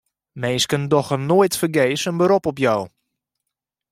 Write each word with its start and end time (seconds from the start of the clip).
Minsken 0.41 0.83
dogge 0.91 1.17
noait 1.27 1.55
fergees 1.59 2.07
in 2.09 2.17
berop 2.19 2.45
op 2.51 2.57
jo. 2.63 2.75